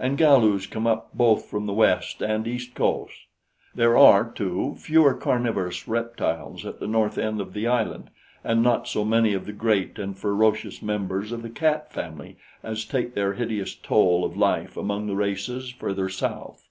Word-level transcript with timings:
And 0.00 0.18
Galus 0.18 0.66
come 0.66 0.88
up 0.88 1.10
both 1.14 1.44
from 1.44 1.66
the 1.66 1.72
west 1.72 2.20
and 2.20 2.48
east 2.48 2.74
coasts. 2.74 3.26
There 3.76 3.96
are, 3.96 4.28
too, 4.28 4.74
fewer 4.76 5.14
carnivorous 5.14 5.86
reptiles 5.86 6.66
at 6.66 6.80
the 6.80 6.88
north 6.88 7.16
end 7.16 7.40
of 7.40 7.52
the 7.52 7.68
island, 7.68 8.10
and 8.42 8.60
not 8.60 8.88
so 8.88 9.04
many 9.04 9.34
of 9.34 9.46
the 9.46 9.52
great 9.52 9.96
and 10.00 10.18
ferocious 10.18 10.82
members 10.82 11.30
of 11.30 11.42
the 11.42 11.48
cat 11.48 11.92
family 11.92 12.36
as 12.60 12.84
take 12.84 13.14
their 13.14 13.34
hideous 13.34 13.76
toll 13.76 14.24
of 14.24 14.36
life 14.36 14.76
among 14.76 15.06
the 15.06 15.14
races 15.14 15.70
further 15.70 16.08
south. 16.08 16.66